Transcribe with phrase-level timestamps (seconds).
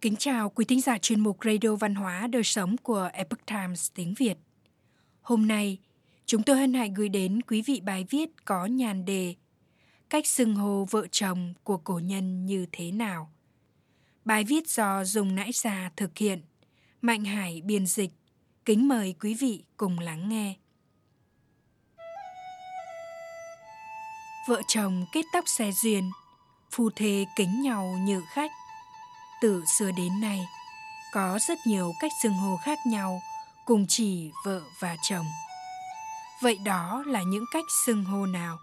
[0.00, 3.90] Kính chào quý thính giả chuyên mục Radio Văn hóa Đời Sống của Epoch Times
[3.94, 4.38] tiếng Việt.
[5.22, 5.78] Hôm nay,
[6.26, 9.34] chúng tôi hân hạnh gửi đến quý vị bài viết có nhàn đề
[10.10, 13.32] Cách xưng hô vợ chồng của cổ nhân như thế nào?
[14.24, 16.42] Bài viết do Dùng Nãi Già thực hiện,
[17.02, 18.10] Mạnh Hải biên dịch.
[18.64, 20.54] Kính mời quý vị cùng lắng nghe.
[24.48, 26.10] Vợ chồng kết tóc xe duyên,
[26.70, 28.50] phu thê kính nhau như khách–
[29.40, 30.40] từ xưa đến nay,
[31.12, 33.20] có rất nhiều cách xưng hô khác nhau,
[33.66, 35.26] cùng chỉ vợ và chồng.
[36.42, 38.58] Vậy đó là những cách xưng hô nào?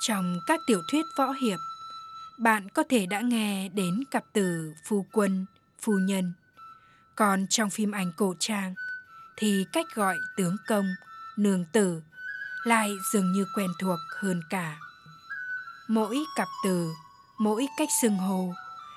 [0.00, 1.58] Trong các tiểu thuyết võ hiệp,
[2.38, 5.46] bạn có thể đã nghe đến cặp từ phu quân,
[5.80, 6.32] phu nhân.
[7.16, 8.74] Còn trong phim ảnh cổ trang
[9.36, 10.86] thì cách gọi tướng công,
[11.36, 12.02] nương tử
[12.64, 14.78] lại dường như quen thuộc hơn cả.
[15.88, 16.92] Mỗi cặp từ
[17.38, 18.52] mỗi cách xưng hô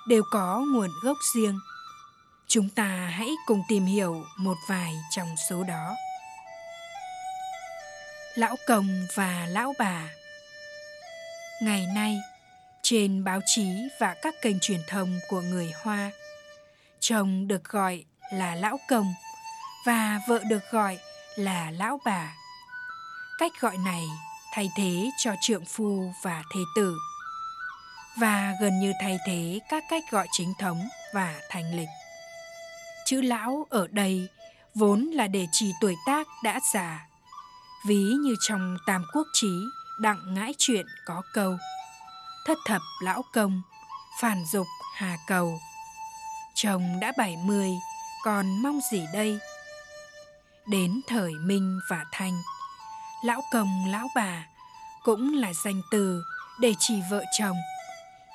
[0.08, 1.60] đều có nguồn gốc riêng.
[2.48, 5.96] Chúng ta hãy cùng tìm hiểu một vài trong số đó.
[8.36, 10.08] Lão công và lão bà.
[11.62, 12.18] Ngày nay,
[12.82, 13.68] trên báo chí
[14.00, 16.12] và các kênh truyền thông của người hoa,
[17.00, 18.04] chồng được gọi
[18.34, 19.14] là lão công
[19.86, 20.98] và vợ được gọi
[21.36, 22.36] là lão bà.
[23.40, 24.04] Cách gọi này
[24.54, 26.98] thay thế cho trượng phu và thế tử
[28.20, 31.90] và gần như thay thế các cách gọi chính thống và thành lịch.
[33.06, 34.28] Chữ lão ở đây
[34.76, 37.08] vốn là để chỉ tuổi tác đã già.
[37.88, 39.52] Ví như trong Tam Quốc Chí
[40.00, 41.58] đặng ngãi chuyện có câu
[42.46, 43.62] Thất thập lão công,
[44.22, 45.60] phản dục hà cầu.
[46.56, 47.70] Chồng đã bảy mươi,
[48.24, 49.40] còn mong gì đây?
[50.68, 52.42] Đến thời Minh và Thanh,
[53.26, 54.46] lão công lão bà
[55.04, 56.24] cũng là danh từ
[56.60, 57.58] để chỉ vợ chồng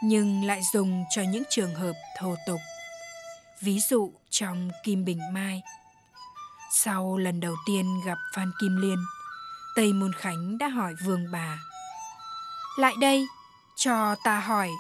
[0.02, 2.60] nhưng lại dùng cho những trường hợp thô tục.
[3.60, 5.62] Ví dụ trong Kim Bình Mai.
[6.71, 8.98] Sau lần đầu tiên gặp Phan Kim Liên,
[9.76, 11.59] Tây Môn Khánh đã hỏi vương bà.
[12.78, 13.26] Lại đây,
[13.76, 14.71] cho ta hỏi,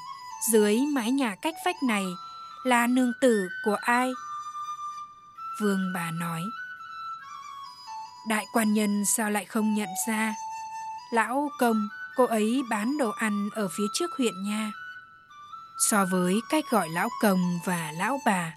[0.52, 2.04] dưới mái nhà cách vách này
[2.64, 4.12] là nương tử của ai?
[5.60, 6.42] Vương bà nói.
[8.28, 10.34] Đại quan nhân sao lại không nhận ra?
[11.12, 14.72] Lão công, cô ấy bán đồ ăn ở phía trước huyện nha
[15.78, 18.54] so với cách gọi lão công và lão bà.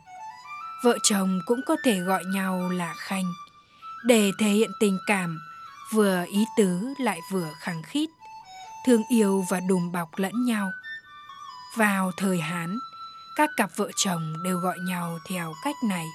[0.83, 3.33] Vợ chồng cũng có thể gọi nhau là khanh.
[4.05, 5.39] Để thể hiện tình cảm,
[5.93, 8.09] vừa ý tứ lại vừa khăng khít,
[8.85, 10.71] thương yêu và đùm bọc lẫn nhau.
[11.75, 12.79] Vào thời hán,
[13.35, 16.05] các cặp vợ chồng đều gọi nhau theo cách này.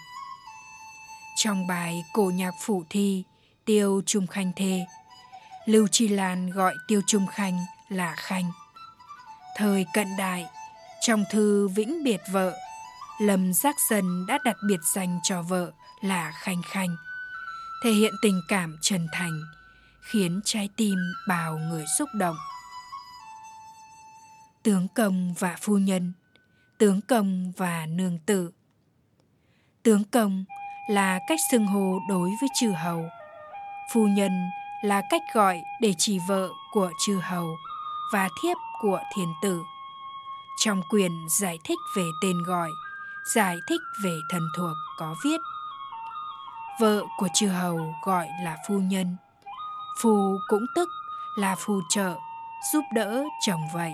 [1.37, 3.25] Trong bài cổ nhạc phủ thi,
[3.64, 4.87] tiêu trung khanh thê,
[5.66, 8.53] lưu chi lan gọi tiêu trung khanh là khanh.
[9.56, 10.47] Thời cận đại
[11.06, 12.56] trong thư vĩnh biệt vợ,
[13.20, 16.97] Lâm Giác Dân đã đặt biệt danh cho vợ là Khanh Khanh,
[17.82, 19.43] thể hiện tình cảm chân thành,
[20.00, 20.94] khiến trái tim
[21.28, 22.37] bào người xúc động.
[24.62, 26.12] Tướng công và phu nhân,
[26.78, 28.50] tướng công và nương tử.
[29.82, 30.44] Tướng công
[30.91, 33.09] là cách xưng hô đối với chư hầu.
[33.93, 34.32] Phu nhân
[34.84, 37.56] là cách gọi để chỉ vợ của chư hầu
[38.12, 39.62] và thiếp của thiền tử
[40.64, 42.70] trong quyền giải thích về tên gọi,
[43.34, 45.41] giải thích về thần thuộc có viết
[46.80, 49.16] Vợ của chư hầu gọi là phu nhân,
[50.00, 50.88] phu cũng tức
[51.38, 52.14] là phù trợ,
[52.72, 53.92] giúp đỡ chồng vậy.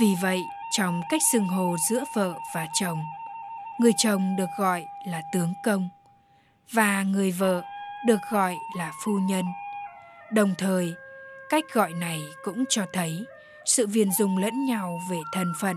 [0.00, 0.40] Vì vậy,
[0.72, 2.98] trong cách xưng hô giữa vợ và chồng,
[3.80, 5.88] người chồng được gọi là tướng công
[6.72, 7.62] và người vợ
[8.06, 9.44] được gọi là phu nhân.
[10.32, 10.94] Đồng thời,
[11.48, 13.26] cách gọi này cũng cho thấy
[13.68, 15.76] sự viền dùng lẫn nhau về thân phận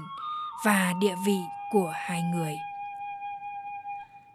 [0.66, 1.40] và địa vị
[1.72, 2.60] của hai người.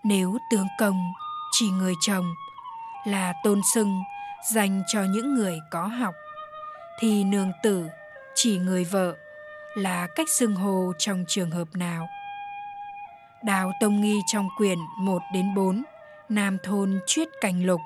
[0.03, 1.13] Nếu tướng công
[1.53, 2.35] chỉ người chồng
[3.05, 4.03] là tôn sưng
[4.53, 6.15] dành cho những người có học,
[7.01, 7.87] thì nương tử
[8.35, 9.17] chỉ người vợ
[9.75, 12.09] là cách xưng hô trong trường hợp nào.
[13.45, 15.83] Đào Tông Nghi trong quyển 1 đến 4
[16.29, 17.81] Nam thôn Chuyết Cành Lục,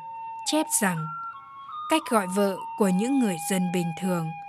[0.46, 1.06] chép rằng
[1.90, 4.30] cách gọi vợ của những người dân bình thường–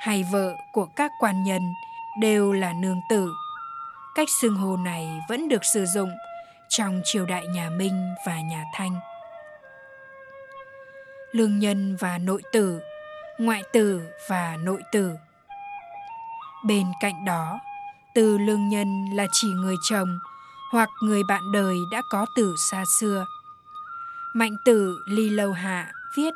[0.00, 1.74] hay vợ của các quan nhân
[2.20, 3.32] đều là nương tử.
[4.14, 6.10] Cách xưng hô này vẫn được sử dụng
[6.68, 9.00] trong triều đại nhà Minh và nhà Thanh.
[11.32, 12.80] Lương nhân và nội tử,
[13.38, 15.12] ngoại tử và nội tử.
[16.66, 17.60] Bên cạnh đó,
[18.14, 20.18] từ lương nhân là chỉ người chồng
[20.72, 23.26] hoặc người bạn đời đã có từ xa xưa.
[24.34, 26.34] Mạnh tử Ly Lâu Hạ viết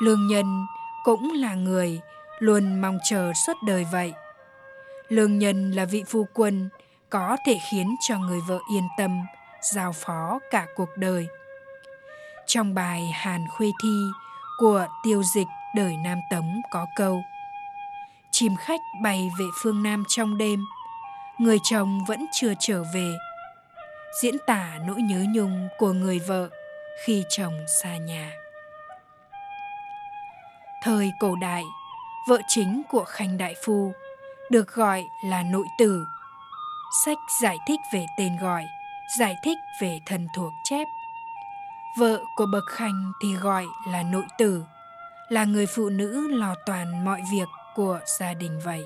[0.00, 0.66] Lương nhân
[1.04, 2.00] cũng là người
[2.38, 4.12] luôn mong chờ suốt đời vậy.
[5.08, 6.68] Lương nhân là vị phu quân
[7.10, 9.20] có thể khiến cho người vợ yên tâm
[9.60, 11.26] giao phó cả cuộc đời.
[12.46, 13.98] Trong bài Hàn Khuê Thi
[14.58, 17.22] của tiêu dịch đời Nam Tống có câu
[18.36, 20.64] Chim khách bay về phương Nam trong đêm,
[21.38, 23.12] người chồng vẫn chưa trở về.
[24.22, 26.48] Diễn tả nỗi nhớ nhung của người vợ
[27.04, 28.32] khi chồng xa nhà.
[30.82, 31.64] Thời cổ đại,
[32.28, 33.92] vợ chính của Khanh Đại Phu
[34.50, 36.06] được gọi là nội tử.
[37.04, 38.64] Sách giải thích về tên gọi,
[39.18, 40.88] giải thích về thần thuộc chép.
[41.98, 44.62] Vợ của bậc Khanh thì gọi là nội tử,
[45.28, 48.84] là người phụ nữ lo toàn mọi việc của gia đình vậy.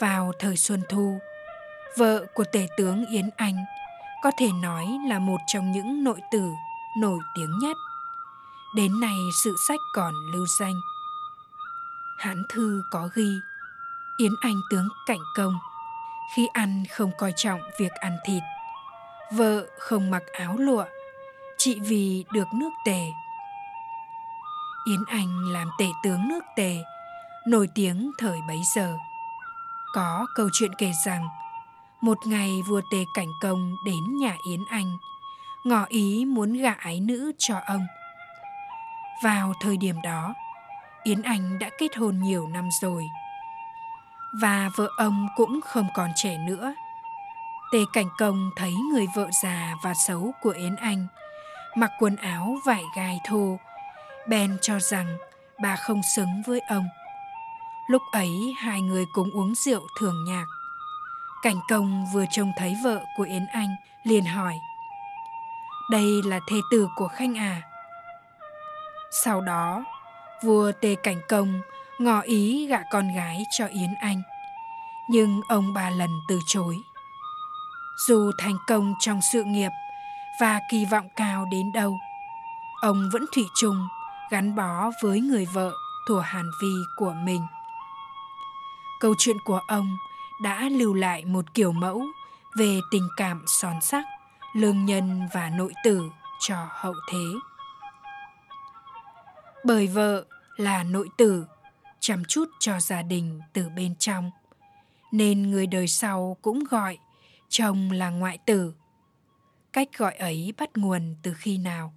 [0.00, 1.18] Vào thời Xuân Thu,
[1.96, 3.64] vợ của tể tướng Yến Anh
[4.22, 6.50] có thể nói là một trong những nội tử
[7.00, 7.76] nổi tiếng nhất.
[8.74, 10.74] Đến nay sự sách còn lưu danh.
[12.16, 13.40] Hán thư có ghi,
[14.16, 15.58] Yến Anh tướng cảnh công,
[16.34, 18.42] khi ăn không coi trọng việc ăn thịt,
[19.32, 20.84] vợ không mặc áo lụa,
[21.58, 23.06] chị vì được nước tề.
[24.86, 26.76] Yến anh làm tể tướng nước tề,
[27.46, 28.96] nổi tiếng thời bấy giờ.
[29.94, 31.28] Có câu chuyện kể rằng,
[32.00, 34.96] một ngày vua tề cảnh công đến nhà yến anh,
[35.64, 37.86] ngỏ ý muốn gả ái nữ cho ông.
[39.22, 40.34] Vào thời điểm đó
[41.06, 43.10] yến anh đã kết hôn nhiều năm rồi
[44.32, 46.74] và vợ ông cũng không còn trẻ nữa.
[47.72, 51.06] Tề Cảnh Công thấy người vợ già và xấu của Yến Anh
[51.76, 53.58] mặc quần áo vải gai thô,
[54.28, 55.16] bèn cho rằng
[55.62, 56.88] bà không xứng với ông.
[57.90, 60.46] Lúc ấy hai người cùng uống rượu thường nhạc.
[61.42, 64.54] Cảnh Công vừa trông thấy vợ của Yến Anh liền hỏi
[65.90, 67.62] Đây là thê tử của Khanh à?
[69.24, 69.84] Sau đó,
[70.42, 71.60] vua Tề Cảnh Công
[71.98, 74.22] ngỏ ý gả con gái cho Yến Anh.
[75.10, 76.76] Nhưng ông ba lần từ chối.
[78.08, 79.70] Dù thành công trong sự nghiệp
[80.40, 81.98] và kỳ vọng cao đến đâu,
[82.82, 83.88] ông vẫn thủy chung
[84.30, 85.72] gắn bó với người vợ
[86.08, 87.46] thủa Hàn Vi của mình.
[89.00, 89.96] Câu chuyện của ông
[90.42, 92.02] đã lưu lại một kiểu mẫu
[92.58, 94.04] về tình cảm son sắc,
[94.52, 96.10] lương nhân và nội tử
[96.40, 97.24] cho hậu thế.
[99.66, 100.24] Bởi vợ
[100.56, 101.44] là nội tử,
[102.00, 104.30] chăm chút cho gia đình từ bên trong.
[105.12, 106.98] Nên người đời sau cũng gọi
[107.48, 108.72] chồng là ngoại tử.
[109.72, 111.92] Cách gọi ấy bắt nguồn từ khi nào?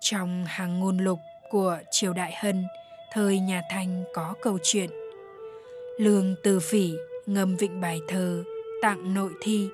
[0.00, 1.18] Trong hàng ngôn lục
[1.50, 2.64] của triều đại hân,
[3.12, 4.90] thời nhà thanh có câu chuyện.
[5.98, 6.92] Lương từ phỉ
[7.26, 8.44] ngâm vịnh bài thơ,
[8.82, 9.68] tặng nội thi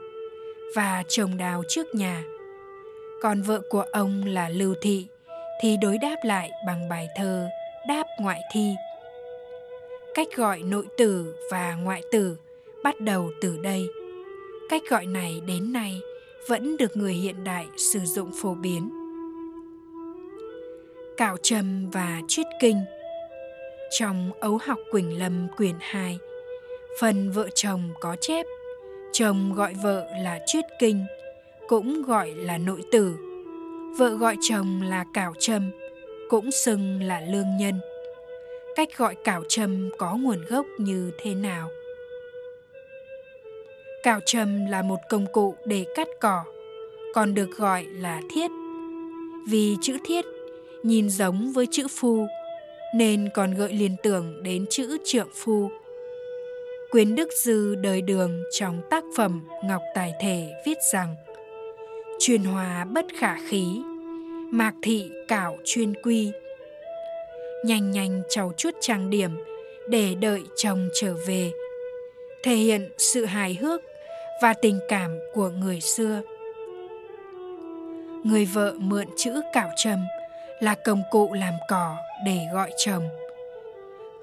[0.76, 2.23] và trồng đào trước nhà.
[3.23, 5.08] Còn vợ của ông là lưu thị
[5.61, 7.49] thì đối đáp lại bằng bài thơ
[7.89, 8.75] đáp ngoại thi.
[10.15, 12.37] Cách gọi nội tử và ngoại tử
[12.85, 13.87] bắt đầu từ đây.
[14.69, 16.01] Cách gọi này đến nay
[16.49, 18.91] vẫn được người hiện đại sử dụng phổ biến.
[21.17, 22.81] Cạo trầm và triết kinh.
[23.91, 26.19] Trong ấu học quỳnh lâm quyển 2
[27.01, 28.47] phần vợ chồng có chép,
[29.13, 31.05] chồng gọi vợ là triết kinh,
[31.69, 33.28] cũng gọi là nội tử
[33.96, 35.70] vợ gọi chồng là cảo trâm
[36.29, 37.75] cũng xưng là lương nhân.
[38.76, 41.68] Cách gọi cảo châm có nguồn gốc như thế nào?
[44.02, 46.45] Cào châm là một công cụ để cắt cỏ,
[47.14, 48.50] còn được gọi là thiết.
[49.49, 50.25] Vì chữ thiết
[50.83, 52.26] nhìn giống với chữ phu,
[52.95, 55.71] nên còn gợi liên tưởng đến chữ trượng phu.
[56.90, 61.16] Quyến đức dư đời đường trong tác phẩm ngọc tài thể viết rằng
[62.19, 63.83] truyền hòa bất khả khí,
[64.51, 66.33] mạc thị cảo chuyên quy.
[67.65, 69.31] Nhanh nhanh cháu chút trang điểm
[69.89, 71.53] để đợi chồng trở về,
[72.43, 73.81] thể hiện sự hài hước
[74.43, 76.23] và tình cảm của người xưa.
[78.25, 79.99] Người vợ mượn chữ cạo trầm
[80.61, 83.09] là công cụ làm cỏ để gọi chồng.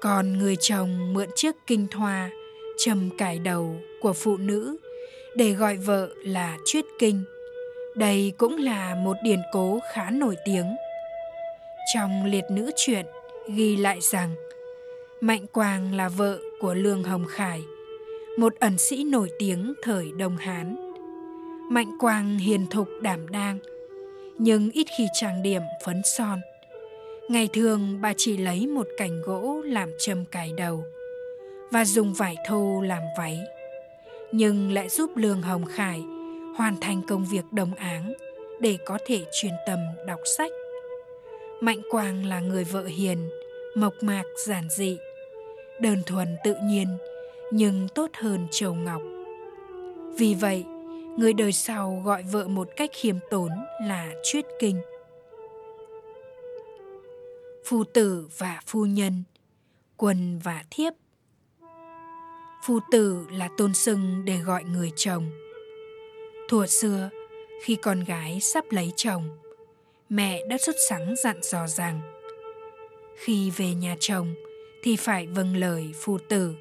[0.00, 2.30] Còn người chồng mượn chiếc kinh thoa
[2.78, 4.76] trầm cải đầu của phụ nữ
[5.36, 7.24] để gọi vợ là chuyết kinh
[7.96, 10.76] đây cũng là một điển cố khá nổi tiếng
[11.94, 13.06] trong liệt nữ truyện
[13.48, 14.34] ghi lại rằng
[15.20, 17.62] Mạnh Quang là vợ của Lương Hồng Khải,
[18.38, 20.92] một ẩn sĩ nổi tiếng thời Đông Hán.
[21.70, 23.58] Mạnh Quang hiền thục đảm đang,
[24.38, 26.40] nhưng ít khi trang điểm phấn son.
[27.28, 30.84] Ngày thường bà chỉ lấy một cành gỗ làm châm cài đầu
[31.70, 33.38] và dùng vải thô làm váy,
[34.32, 36.02] nhưng lại giúp Lương Hồng Khải
[36.56, 38.12] hoàn thành công việc đồng áng
[38.60, 40.50] để có thể truyền tâm đọc sách.
[41.60, 43.30] Mạnh Quang là người vợ hiền,
[43.74, 44.98] mộc mạc giản dị,
[45.80, 46.98] đơn thuần tự nhiên
[47.50, 49.02] nhưng tốt hơn châu ngọc.
[50.18, 50.64] Vì vậy,
[51.18, 53.50] người đời sau gọi vợ một cách khiêm tốn
[53.82, 54.80] là chuyết kinh.
[57.64, 59.24] Phu tử và phu nhân,
[59.96, 60.92] quân và thiếp.
[62.64, 65.30] Phu tử là tôn xưng để gọi người chồng.
[66.48, 67.10] Thuở xưa,
[67.62, 69.38] khi con gái sắp lấy chồng,
[70.08, 72.00] mẹ đã xuất sắng dặn dò rằng
[73.24, 74.34] khi về nhà chồng
[74.82, 76.56] thì phải vâng lời phu tử.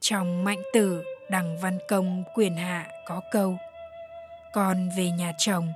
[0.00, 3.56] Trong mạnh tử đằng văn công quyền hạ có câu
[4.54, 5.68] Con về nhà chồng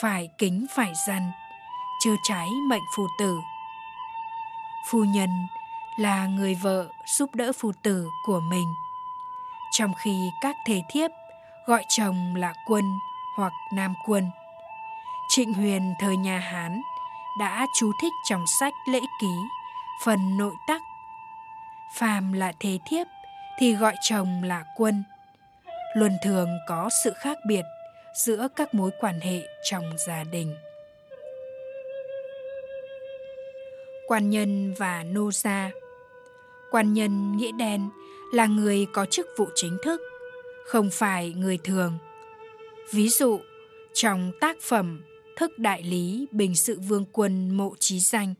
[0.00, 1.22] phải kính phải dân,
[2.04, 3.36] chưa trái mệnh phu tử.
[4.90, 5.28] Phu nhân
[5.98, 8.66] là người vợ giúp đỡ phu tử của mình.
[9.72, 11.10] Trong khi các thể thiếp
[11.66, 12.84] gọi chồng là quân
[13.36, 14.30] hoặc nam quân.
[15.28, 16.82] Trịnh Huyền thời nhà Hán
[17.38, 19.32] đã chú thích trong sách lễ ký
[20.04, 20.82] phần nội tắc.
[21.94, 23.06] Phàm là thế thiếp
[23.58, 25.04] thì gọi chồng là quân.
[25.94, 27.64] Luân thường có sự khác biệt
[28.14, 29.40] giữa các mối quan hệ
[29.70, 30.56] trong gia đình.
[34.06, 35.70] Quan nhân và nô gia
[36.70, 37.90] Quan nhân nghĩa đen
[38.32, 40.00] là người có chức vụ chính thức,
[40.70, 41.98] không phải người thường.
[42.92, 43.40] Ví dụ,
[43.94, 45.02] trong tác phẩm
[45.36, 48.34] Thức Đại Lý Bình Sự Vương Quân Mộ Trí Danh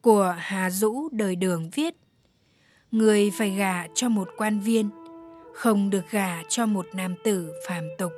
[0.00, 1.94] của Hà Dũ đời đường viết
[2.90, 4.90] Người phải gả cho một quan viên,
[5.54, 8.12] không được gả cho một nam tử phàm tục.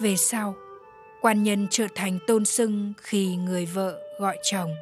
[0.00, 0.54] Về sau,
[1.20, 4.74] quan nhân trở thành tôn sưng khi người vợ gọi chồng.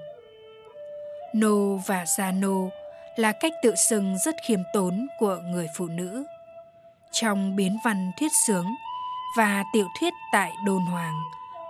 [1.34, 2.70] Nô và gia nô
[3.16, 6.24] là cách tự xưng rất khiêm tốn của người phụ nữ.
[7.12, 8.66] Trong biến văn thuyết sướng
[9.36, 11.22] và tiểu thuyết tại đồn hoàng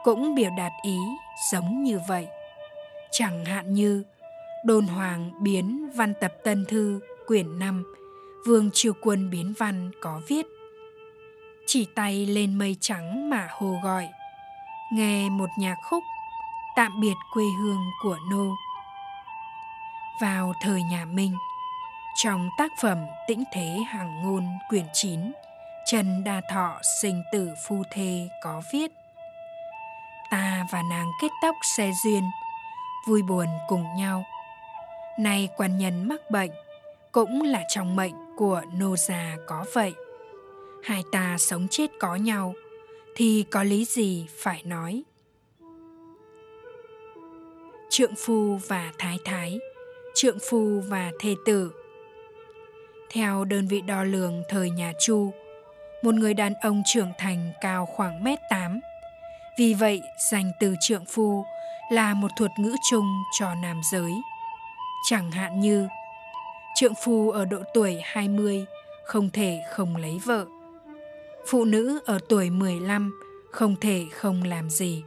[0.05, 0.99] cũng biểu đạt ý
[1.53, 2.27] giống như vậy.
[3.11, 4.05] Chẳng hạn như,
[4.65, 7.95] đồn hoàng biến văn tập tân thư, quyển 5
[8.47, 10.47] Vương Triều Quân biến văn có viết,
[11.67, 14.09] Chỉ tay lên mây trắng mà hồ gọi,
[14.93, 16.05] Nghe một nhạc khúc
[16.77, 18.57] Tạm biệt quê hương của nô
[20.21, 21.37] vào thời nhà Minh.
[22.15, 25.33] Trong tác phẩm Tĩnh Thế Hàng Ngôn quyển 9,
[25.87, 28.91] Trần Đa Thọ sinh tử phu thê có viết
[30.31, 32.23] Ta và nàng kết tóc xe duyên,
[33.07, 34.25] vui buồn cùng nhau.
[35.19, 36.51] Nay quan nhân mắc bệnh,
[37.13, 39.95] cũng là trong mệnh của nô già có vậy.
[40.85, 42.55] Hai ta sống chết có nhau,
[43.17, 45.03] thì có lý gì phải nói.
[47.91, 49.59] Trượng phu và thái thái
[50.15, 51.73] trượng phu và thê tử.
[53.13, 55.33] Theo đơn vị đo lường thời nhà Chu,
[56.03, 58.81] một người đàn ông trưởng thành cao khoảng mét tám.
[59.59, 61.45] Vì vậy, dành từ trượng phu
[61.93, 64.13] là một thuật ngữ chung cho nam giới.
[65.09, 65.89] Chẳng hạn như
[66.75, 68.65] trượng phu ở độ tuổi 20
[69.05, 70.47] không thể không lấy vợ.
[71.47, 75.05] Phụ nữ ở tuổi 15 không thể không làm gì.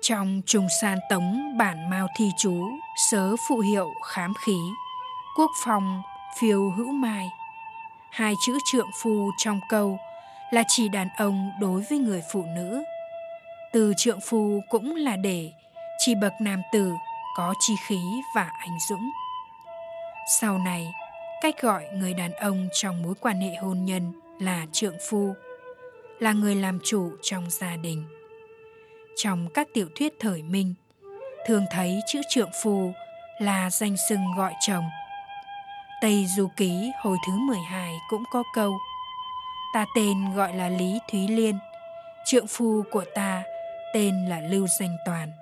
[0.00, 2.68] Trong trùng san tống bản Mao Thi Chú,
[3.10, 4.58] sớ phụ hiệu khám khí,
[5.36, 6.02] quốc phòng
[6.40, 7.30] phiêu hữu mai.
[8.10, 9.98] Hai chữ trượng phu trong câu
[10.50, 12.82] là chỉ đàn ông đối với người phụ nữ.
[13.72, 15.52] Từ trượng phu cũng là để
[15.98, 16.92] chỉ bậc nam tử
[17.36, 18.00] có chi khí
[18.36, 19.10] và anh dũng.
[20.40, 20.92] Sau này,
[21.42, 25.34] cách gọi người đàn ông trong mối quan hệ hôn nhân là trượng phu,
[26.18, 28.04] là người làm chủ trong gia đình
[29.16, 30.74] trong các tiểu thuyết thời Minh,
[31.46, 32.92] thường thấy chữ trượng phu
[33.38, 34.84] là danh xưng gọi chồng.
[36.02, 38.78] Tây Du Ký hồi thứ 12 cũng có câu
[39.74, 41.58] Ta tên gọi là Lý Thúy Liên,
[42.24, 43.42] trượng phu của ta
[43.94, 45.32] tên là Lưu Danh Toàn.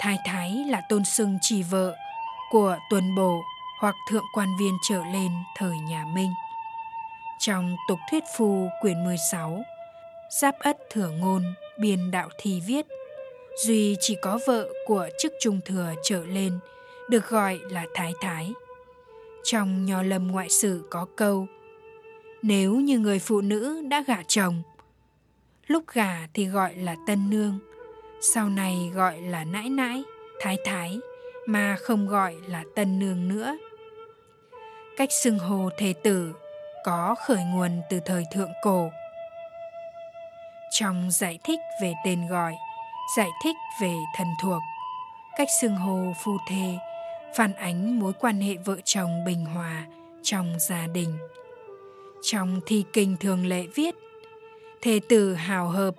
[0.00, 1.96] Thái thái là tôn xưng chỉ vợ
[2.50, 3.42] của tuần bổ
[3.80, 6.34] hoặc thượng quan viên trở lên thời nhà Minh.
[7.38, 9.62] Trong tục thuyết phu quyển 16,
[10.40, 12.86] Giáp ất thừa ngôn biên đạo thi viết
[13.66, 16.58] duy chỉ có vợ của chức trung thừa trở lên
[17.10, 18.52] được gọi là thái thái
[19.44, 21.46] trong nho lâm ngoại sử có câu,
[22.42, 24.62] nếu như người phụ nữ đã gả chồng,
[25.66, 27.58] lúc gả thì gọi là tân nương,
[28.20, 30.02] sau này gọi là nãi nãi,
[30.40, 30.98] thái thái,
[31.46, 33.56] mà không gọi là tân nương nữa.
[34.96, 36.32] Cách xưng hồ thề tử
[36.84, 38.90] có khởi nguồn từ thời thượng cổ.
[40.70, 42.54] Trong giải thích về tên gọi,
[43.16, 44.62] giải thích về thần thuộc,
[45.36, 46.78] cách xưng hô phu thê
[47.36, 49.84] phản ánh mối quan hệ vợ chồng bình hòa
[50.22, 51.18] trong gia đình
[52.22, 53.94] trong thi kinh thường lệ viết
[54.82, 55.94] thề tử hào hợp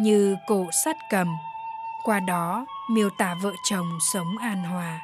[0.00, 1.36] như cổ sắt cầm
[2.04, 5.00] qua đó miêu tả vợ chồng sống an hòa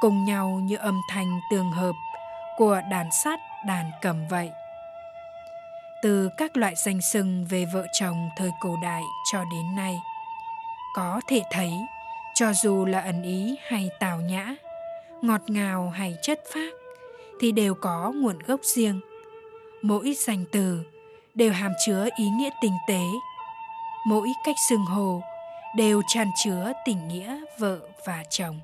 [0.00, 1.94] cùng nhau như âm thanh tương hợp
[2.56, 4.50] của đàn sắt đàn cầm vậy.
[6.02, 9.02] Từ các loại danh sưng về vợ chồng thời cổ đại
[9.32, 10.00] cho đến nay,
[10.94, 11.72] có thể thấy
[12.34, 14.54] cho dù là ẩn ý hay tào nhã,
[15.22, 16.74] ngọt ngào hay chất phác
[17.40, 19.00] thì đều có nguồn gốc riêng.
[19.82, 20.80] Mỗi danh từ
[21.34, 23.02] đều hàm chứa ý nghĩa tinh tế.
[24.06, 25.22] Mỗi cách xưng hồ
[25.76, 28.60] đều tràn chứa tình nghĩa vợ và chồng.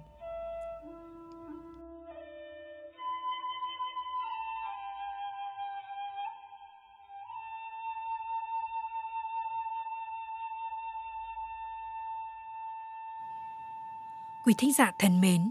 [14.45, 15.51] Quý thính giả thân mến,